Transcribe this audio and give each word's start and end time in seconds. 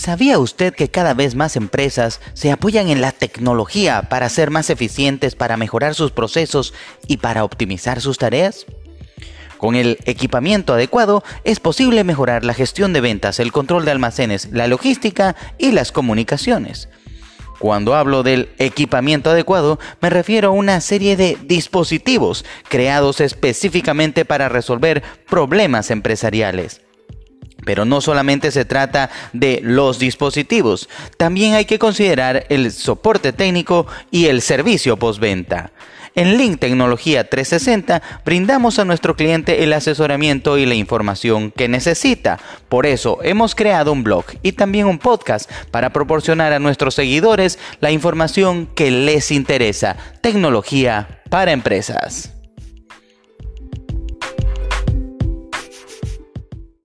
¿Sabía 0.00 0.38
usted 0.38 0.74
que 0.74 0.88
cada 0.88 1.12
vez 1.12 1.34
más 1.34 1.56
empresas 1.56 2.22
se 2.32 2.50
apoyan 2.50 2.88
en 2.88 3.02
la 3.02 3.12
tecnología 3.12 4.08
para 4.08 4.30
ser 4.30 4.50
más 4.50 4.70
eficientes, 4.70 5.34
para 5.34 5.58
mejorar 5.58 5.94
sus 5.94 6.10
procesos 6.10 6.72
y 7.06 7.18
para 7.18 7.44
optimizar 7.44 8.00
sus 8.00 8.16
tareas? 8.16 8.64
Con 9.58 9.76
el 9.76 9.98
equipamiento 10.06 10.72
adecuado 10.72 11.22
es 11.44 11.60
posible 11.60 12.02
mejorar 12.02 12.46
la 12.46 12.54
gestión 12.54 12.94
de 12.94 13.02
ventas, 13.02 13.40
el 13.40 13.52
control 13.52 13.84
de 13.84 13.90
almacenes, 13.90 14.48
la 14.52 14.68
logística 14.68 15.36
y 15.58 15.72
las 15.72 15.92
comunicaciones. 15.92 16.88
Cuando 17.58 17.94
hablo 17.94 18.22
del 18.22 18.48
equipamiento 18.56 19.28
adecuado, 19.28 19.78
me 20.00 20.08
refiero 20.08 20.48
a 20.48 20.52
una 20.52 20.80
serie 20.80 21.18
de 21.18 21.36
dispositivos 21.44 22.46
creados 22.70 23.20
específicamente 23.20 24.24
para 24.24 24.48
resolver 24.48 25.02
problemas 25.28 25.90
empresariales. 25.90 26.80
Pero 27.70 27.84
no 27.84 28.00
solamente 28.00 28.50
se 28.50 28.64
trata 28.64 29.10
de 29.32 29.60
los 29.62 30.00
dispositivos, 30.00 30.88
también 31.16 31.54
hay 31.54 31.66
que 31.66 31.78
considerar 31.78 32.44
el 32.48 32.72
soporte 32.72 33.32
técnico 33.32 33.86
y 34.10 34.26
el 34.26 34.42
servicio 34.42 34.96
postventa. 34.96 35.70
En 36.16 36.36
Link 36.36 36.58
Tecnología 36.58 37.30
360 37.30 38.02
brindamos 38.24 38.80
a 38.80 38.84
nuestro 38.84 39.14
cliente 39.14 39.62
el 39.62 39.72
asesoramiento 39.72 40.58
y 40.58 40.66
la 40.66 40.74
información 40.74 41.52
que 41.52 41.68
necesita. 41.68 42.40
Por 42.68 42.86
eso 42.86 43.20
hemos 43.22 43.54
creado 43.54 43.92
un 43.92 44.02
blog 44.02 44.24
y 44.42 44.50
también 44.50 44.86
un 44.86 44.98
podcast 44.98 45.48
para 45.70 45.90
proporcionar 45.92 46.52
a 46.52 46.58
nuestros 46.58 46.96
seguidores 46.96 47.60
la 47.78 47.92
información 47.92 48.66
que 48.74 48.90
les 48.90 49.30
interesa. 49.30 49.96
Tecnología 50.22 51.20
para 51.30 51.52
empresas. 51.52 52.39